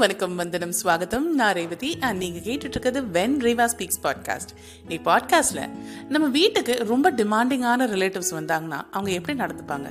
வணக்கம் 0.00 0.36
வந்தனம் 0.36 0.72
ஸ்வாகத்தம் 0.82 1.24
நான் 1.38 1.54
ரேவதி 1.54 1.98
அண்ட் 2.00 2.18
நீங்கள் 2.18 2.42
கேட்டுட்ருக்கிறது 2.42 3.00
வென் 3.16 3.34
ரேவா 3.46 3.64
ஸ்பீக்ஸ் 3.72 3.98
பாட்காஸ்ட் 4.02 4.52
நீ 4.88 4.96
பாட்காஸ்ட்ல 4.96 5.62
நம்ம 6.08 6.26
வீட்டுக்கு 6.26 6.74
ரொம்ப 6.86 7.12
டிமாண்டிங்கான 7.12 7.88
ரிலேட்டிவ்ஸ் 7.94 8.30
வந்தாங்கன்னா 8.30 8.78
அவங்க 8.90 9.10
எப்படி 9.10 9.38
நடந்துப்பாங்க? 9.38 9.88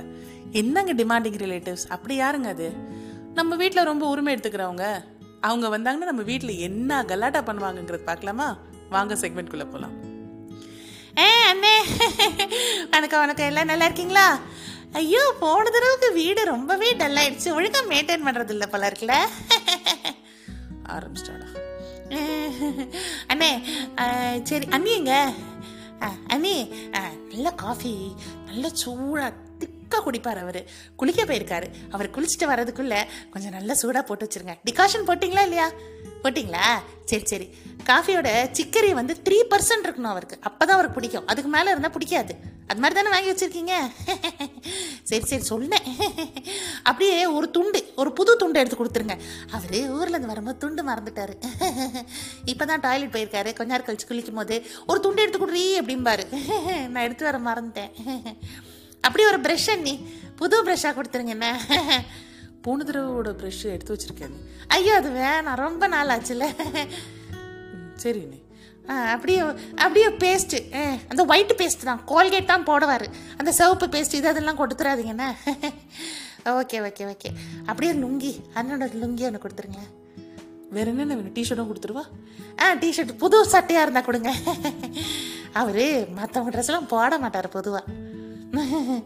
என்னங்க 0.52 0.94
டிமாண்டிங் 0.94 1.38
ரிலேட்டிவ்ஸ் 1.44 1.86
அப்படி 1.88 2.20
யாருங்க 2.20 2.48
அது? 2.54 2.72
நம்ம 3.34 3.56
வீட்டில் 3.56 3.84
ரொம்ப 3.84 4.08
உரிமை 4.08 4.34
எடுத்துக்கிறவங்க. 4.34 4.86
அவங்க 5.40 5.66
வந்தாங்கன்னா 5.78 6.10
நம்ம 6.10 6.22
வீட்டில் 6.22 6.54
என்ன 6.58 7.04
கலாட்டா 7.04 7.42
பண்ணுவாங்கங்கிறது 7.42 8.04
பார்க்கலாமா? 8.04 8.58
வாங்க 8.90 9.14
செக்மெண்ட்குள்ளே 9.14 9.64
போகலாம் 9.64 9.94
ஏ 11.18 11.28
அண்ணே. 11.52 11.76
வணக்கம் 12.90 13.20
வணக்கம். 13.20 13.46
எல்லாம் 13.46 13.64
நல்லா 13.64 13.84
இருக்கீங்களா? 13.84 14.38
ஐயோ 14.92 15.34
போன 15.40 15.70
தடவைக்கு 15.70 16.12
வீடு 16.12 16.44
ரொம்பவே 16.44 16.88
டல் 16.92 17.16
ஆயிடுச்சு. 17.16 17.48
ஒழுங்கா 17.58 17.82
மெயின்டைன் 17.88 18.26
பண்ணுறது 18.26 18.50
இல்லை 18.50 18.66
போல 18.66 18.88
இருக்குல்ல. 18.88 19.16
ஆரம்பிச்சிட்டாடா. 20.96 21.48
அண்ணே 23.32 23.50
சரி 24.50 24.66
அண்ணி 24.76 24.92
எங்க? 25.00 25.14
அண்ணி 26.34 26.54
நல்ல 27.32 27.48
காஃபி 27.62 27.94
நல்ல 28.46 28.68
சூடாக 28.82 29.32
திக்காக 29.60 30.00
குடிப்பார் 30.04 30.40
அவர். 30.44 30.60
குளிக்க 31.00 31.22
போயிருக்காரு. 31.24 31.68
அவர் 31.94 32.14
குளிச்சுட்டு 32.16 32.50
வரதுக்குள்ளே 32.52 33.00
கொஞ்சம் 33.32 33.54
நல்ல 33.58 33.74
சூடாக 33.80 34.04
போட்டு 34.08 34.26
வச்சிருங்க. 34.26 34.54
டிகாஷன் 34.68 35.08
போட்டிங்களா 35.08 35.44
இல்லையா? 35.48 35.68
போட்டிங்களா? 36.22 36.66
சரி 37.10 37.24
சரி. 37.32 37.46
காஃபியோட 37.90 38.28
சிக்கரி 38.58 38.90
வந்து 39.00 39.14
த்ரீ 39.26 39.38
பர்சன்ட் 39.52 39.86
இருக்கணும் 39.88 40.14
அவருக்கு. 40.14 40.38
அப்போ 40.48 40.62
தான் 40.64 40.76
அவருக்கு 40.76 40.98
பிடிக்கும். 40.98 41.28
அதுக்கு 41.32 41.50
மேலே 41.56 41.70
இருந்தால் 41.74 41.96
பிடிக்காது. 41.98 42.34
அது 42.70 42.80
மாதிரி 42.82 42.96
தானே 42.96 43.12
வாங்கி 43.14 43.30
வச்சிருக்கீங்க? 43.30 43.74
சரி 45.10 45.24
சரி 45.30 45.44
சொன்னேன் 45.50 45.86
அப்படியே 46.88 47.16
ஒரு 47.36 47.46
துண்டு 47.56 47.80
ஒரு 48.02 48.10
புது 48.18 48.32
துண்டு 48.42 48.60
எடுத்து 48.62 48.78
கொடுத்துருங்க. 48.80 49.16
அவர் 49.56 49.74
ஊர்ல 49.98 50.14
இருந்து 50.14 50.32
வரும்போது 50.32 50.60
துண்டு 50.64 50.82
மறந்துட்டாரு. 50.90 51.34
இப்பதான் 52.52 52.84
டாய்லெட் 52.86 53.14
போயிருக்காரு. 53.16 53.52
கொஞ்ச 53.58 53.70
நேரம் 53.72 53.88
கழிச்சு 53.88 54.08
குளிக்கும் 54.10 54.40
போது 54.40 54.56
ஒரு 54.90 55.00
துண்டு 55.06 55.22
எடுத்து 55.24 55.40
கொடுறீ 55.44 55.64
அப்படிம்பாரு. 55.82 56.26
நான் 56.92 57.04
எடுத்து 57.06 57.28
வர 57.28 57.40
மறந்துட்டேன். 57.50 57.92
அப்படி 59.06 59.24
ஒரு 59.30 59.40
ப்ரஷ் 59.46 59.70
அண்ணி 59.74 59.94
புது 60.40 60.64
ப்ரஷ்ஷாக 60.66 60.94
கொடுத்துருங்க 60.98 61.34
என்ன? 61.36 61.48
போன 62.64 62.84
தடவோட 62.88 63.30
ப்ரஷ் 63.40 63.64
எடுத்து 63.74 63.94
வச்சிருக்கேன். 63.94 64.36
ஐயோ 64.76 64.94
அது 65.00 65.10
வேணாம். 65.20 65.60
ரொம்ப 65.66 65.84
நாள் 65.94 66.12
ஆச்சுல. 66.16 66.46
சரி 68.04 68.22
அப்படியே 68.88 69.40
அப்படியே 69.78 70.08
பேஸ்ட்டு 70.22 70.58
அந்த 71.08 71.22
ஒயிட் 71.24 71.52
பேஸ்ட் 71.60 71.84
தான். 71.84 72.00
கோல்கேட் 72.06 72.46
தான் 72.46 72.64
போடுவார். 72.64 73.06
அந்த 73.38 73.52
சிவப்பு 73.52 73.86
பேஸ்ட் 73.86 74.14
இது 74.14 74.28
அதெல்லாம் 74.28 74.58
கொடுத்துறாதீங்கண்ணே 74.58 75.28
ஓகே 76.52 76.78
ஓகே 76.86 77.04
ஓகே 77.12 77.30
அப்படியே 77.66 77.92
லுங்கி 77.94 78.32
அண்ணனோட 78.54 78.86
லுங்கி 79.02 79.24
ஒன்று 79.26 79.42
கொடுத்துருங்க. 79.42 79.80
வேற 80.72 80.86
என்ன 80.90 81.04
வேணும்? 81.10 81.34
டிஷர்ட்டும் 81.36 81.70
கொடுத்துருவா? 81.70 82.04
ஆ 82.62 82.74
டிஷர்ட் 82.74 83.12
புது 83.16 83.38
சட்டையாக 83.52 83.82
இருந்தால் 83.82 84.04
கொடுங்க. 84.04 84.30
அவர் 85.60 85.82
மற்றவங்க 86.18 86.52
ட்ரெஸ்லாம் 86.54 86.90
போட 86.92 87.18
மாட்டார் 87.18 87.48
பொதுவாக 87.48 87.86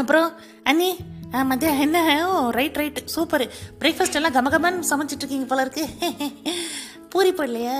அப்புறம் 0.00 0.28
அண்ணி 0.64 0.90
ஆ, 1.34 1.38
மத்தியம் 1.42 1.80
என்ன? 1.80 1.98
Oh 2.26 2.36
right 2.50 2.76
right 2.76 3.00
super. 3.06 3.42
Breakfast 3.80 4.14
எல்லாம் 4.14 4.36
கமகமன்னு 4.36 4.88
சமைச்சிட்டு 4.90 5.24
இருக்கீங்க 5.24 5.46
போல 5.46 5.64
இருக்கு. 5.66 5.84
பூரி 7.12 7.30
போடலையா 7.32 7.78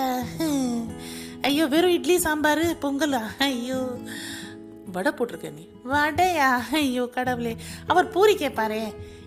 ஐயோ 1.48 1.64
வெறும் 1.72 1.94
இட்லி 1.96 2.16
சாம்பார் 2.18 2.62
பொங்கலா. 2.82 3.20
ஐயோ. 3.46 3.80
வடை 4.94 5.10
போட்டிருக்க 5.16 5.48
நீ? 5.58 5.64
வடையா? 5.92 6.48
ஐயோ 6.80 7.04
கடவுளே. 7.16 7.52
அவர் 7.86 8.12
பூரி 8.14 8.34
கேட்பாரே 8.34 8.82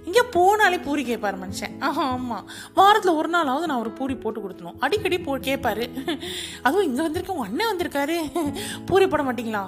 இங்கே 0.08 0.24
போனாலே 0.36 0.78
பூரி 0.86 1.04
கேட்பாரு 1.10 1.38
மனுஷன். 1.44 1.74
ஆமாம் 1.88 2.48
வாரத்தில் 2.74 3.18
ஒரு 3.20 3.30
நாளாவது 3.36 3.70
நான் 3.70 3.84
ஒரு 3.84 3.92
பூரி 4.00 4.16
போட்டு 4.16 4.40
கொடுத்தணும். 4.42 4.80
அடிக்கடி 4.80 5.20
போ 5.20 5.38
கேட்பாரு 5.50 5.86
அதுவும் 6.62 6.88
இங்கே 6.90 7.02
வந்திருக்க 7.02 7.36
உங்க 7.36 7.48
அண்ணன் 7.50 7.72
வந்திருக்காரு. 7.72 8.18
பூரி 8.90 9.08
போட 9.08 9.24
மாட்டீங்களா? 9.24 9.64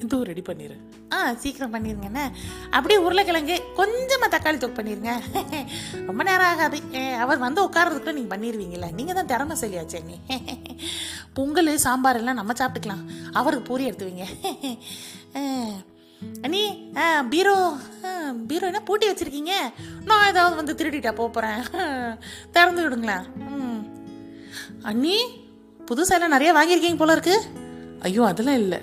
இதுவும் 0.00 0.26
ரெடி 0.28 0.42
பண்ணிடு 0.42 0.76
ஆ 1.12 1.18
சீக்கிரம் 1.42 1.74
பண்ணிடுங்கண்ணே 1.74 2.24
அப்படியே 2.74 2.98
உருளைக்கிழங்கு 3.04 3.56
கொஞ்சமாக 3.76 4.28
தக்காளி 4.32 4.58
தொக்கு 4.58 4.78
பண்ணிடுங்க 4.78 5.12
ரொம்ப 6.08 6.20
நேரம் 6.22 6.48
ஆகாது. 6.48 6.78
ஏ, 6.96 7.02
அவர் 7.22 7.38
வந்து 7.38 7.60
உட்காரதுக்குள்ள 7.62 8.14
நீங்கள் 8.14 8.32
பண்ணிடுவீங்கல்ல 8.32 8.88
நீங்கள் 8.92 9.18
தான் 9.18 9.30
திறமை 9.32 9.56
சொல்லியாச்சே 9.62 10.00
நீ 10.04 10.16
பொங்கல் 11.36 11.70
சாம்பார் 11.84 12.20
எல்லாம் 12.20 12.40
நம்ம 12.40 12.54
சாப்பிட்டுக்கலாம். 12.54 13.04
அவருக்கு 13.34 13.68
பூரி 13.68 13.86
எடுத்துவீங்க. 13.88 14.26
நீ 14.44 14.52
ஆ, 15.38 15.42
அண்ணி 16.44 16.62
பீரோ 17.30 17.54
பீரோ 18.46 18.66
என்ன 18.66 18.82
பூட்டி 18.84 19.06
வச்சிருக்கீங்க? 19.08 19.54
நான் 20.06 20.28
ஏதாவது 20.28 20.54
வந்து 20.60 20.78
திருடிட்டா 20.78 21.12
போகிறேன் 21.16 21.60
திறந்து 22.54 22.84
விடுங்களேன். 22.84 23.26
ம். 23.56 23.82
அண்ணி 24.84 25.18
புதுசாக 25.80 26.16
எல்லாம் 26.16 26.34
நிறைய 26.34 26.50
வாங்கியிருக்கீங்க 26.54 27.00
போல 27.00 27.14
இருக்குது 27.16 27.55
ஐயோ 28.02 28.22
அதெல்லாம் 28.24 28.60
இல்லை. 28.62 28.78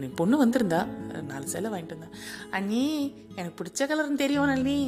நீ 0.00 0.06
பொண்ணு 0.06 0.36
வந்திருந்தா 0.44 0.80
நாலு 1.30 1.46
சேலை 1.52 1.70
வாங்கிட்டு 1.70 1.96
வந்தேன் 1.96 2.16
அண்ணி 2.50 2.84
எனக்கு 3.34 3.58
பிடிச்ச 3.60 3.88
கலர்னு 3.90 4.22
தெரியும் 4.24 4.52
அண்ணி. 4.54 4.78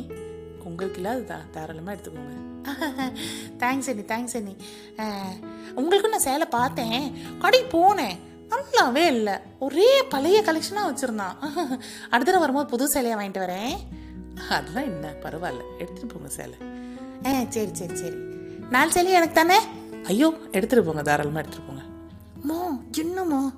உங்களுக்கு 0.69 1.00
இல்லாததா 1.03 1.38
தாராளமாக 1.54 1.94
எடுத்துக்கோங்க. 1.97 2.38
தேங்க்ஸ் 3.62 3.88
அண்ணி 3.91 4.04
தேங்க்ஸ் 4.12 4.36
அண்ணி. 4.38 4.54
உங்களுக்கும் 5.75 6.10
நான் 6.10 6.28
சேலை 6.28 6.47
பார்த்தேன். 6.50 7.03
கடைக்கு 7.38 7.69
போனேன். 7.78 8.16
நல்லாவே 8.53 9.04
இல்லை. 9.14 9.34
ஒரே 9.59 10.03
பழைய 10.09 10.42
கலெக்ஷனாக 10.48 10.88
வச்சுருந்தான். 10.91 11.36
அடுத்த 12.12 12.28
தடவை 12.28 12.42
வரும்போது 12.44 12.72
புது 12.72 12.86
சேலையாக 12.94 13.19
வாங்கிட்டு 13.20 13.44
வரேன். 13.44 13.74
அதெல்லாம் 14.48 14.88
என்ன 14.92 15.14
பரவாயில்ல. 15.24 15.64
எடுத்துகிட்டு 15.78 16.14
போங்க 16.14 16.28
சேலை. 16.38 16.59
ஆ 17.26 17.32
சரி 17.56 17.74
சரி 17.80 17.97
சரி. 17.97 18.19
நாலு 18.70 18.91
சேலையும் 18.92 19.20
எனக்கு 19.20 19.34
தானே? 19.34 19.59
ஐயோ 20.06 20.28
எடுத்துகிட்டு 20.56 20.88
போங்க. 20.88 21.03
தாராளமாக 21.03 21.42
எடுத்துகிட்டு 21.42 21.69
போங்க. 21.69 21.72
என்னமோ 23.32 23.50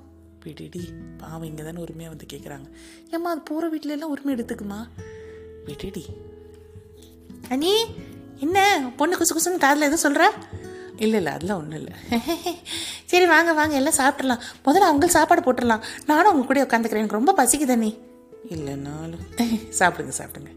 விடிடி 0.43 0.81
பாவம் 1.17 1.43
இங்கே 1.43 1.63
தானே 1.63 1.79
உரிமையாக 1.81 2.11
வந்து 2.13 2.27
கேட்குறாங்க 2.33 2.67
ஏம்மா 3.11 3.29
அது 3.31 3.41
போகிற 3.43 3.69
வீட்டில 3.69 3.95
எல்லாம் 3.95 4.11
உரிமை 4.11 4.31
எடுத்துக்குமா? 4.35 4.77
விடிடி. 5.65 6.03
அண்ணி 7.49 7.73
என்ன? 8.39 8.57
பொண்ணு 8.97 9.17
குசு 9.17 9.33
குசுன்னு 9.35 9.63
காதில் 9.63 9.87
எதுவும் 9.87 10.05
சொல்கிற 10.05 10.25
இல்லை 10.97 11.17
இல்லை 11.19 11.31
அதெல்லாம் 11.33 11.59
ஒன்றும் 11.61 11.79
இல்லை. 11.79 11.93
சரி 13.11 13.25
வாங்க 13.25 13.53
வாங்க 13.53 13.75
எல்லாம் 13.75 13.97
சாப்பிட்றலாம் 13.97 14.43
முதல்ல 14.65 14.89
அவங்களுக்கு 14.89 15.17
சாப்பாடு 15.17 15.41
போட்டுடலாம். 15.41 15.83
நானும் 16.05 16.33
உங்க 16.33 16.45
கூட 16.45 16.61
உட்காந்துக்கிறேன். 16.63 17.03
எனக்கு 17.03 17.19
ரொம்ப 17.19 17.33
பசிக்குது 17.39 17.75
அண்ணி. 17.77 17.91
இல்லைனாலும் 18.49 19.25
சாப்பிடுங்க 19.79 20.13
சாப்பிடுங்க. 20.19 20.51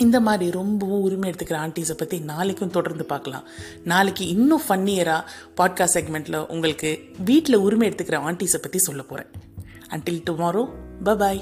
இந்த 0.00 0.20
மாதிரி 0.20 0.50
ரொம்பவும் 0.50 1.00
உரிமை 1.00 1.30
எடுத்துக்கிற 1.30 1.58
ஆண்டிஸை 1.66 1.92
பற்றி 1.92 2.18
நாளைக்கும் 2.18 2.70
தொடர்ந்து 2.70 3.04
பார்க்கலாம். 3.04 3.42
நாளைக்கு 3.84 4.26
இன்னும் 4.26 4.60
ஃபன்னியராக 4.68 5.24
பாட்காஸ்ட் 5.56 5.94
செக்மெண்ட்டில் 5.94 6.46
உங்களுக்கு 6.46 7.00
வீட்டில் 7.24 7.54
உரிமை 7.54 7.88
எடுத்துக்கிற 7.88 8.18
ஆண்டிஸை 8.18 8.58
பற்றி 8.62 8.78
சொல்ல 8.78 9.02
போகிறேன் 9.02 9.32
அன்டில் 9.90 10.22
டுமாரோ 10.30 10.68
பபாய் 11.04 11.40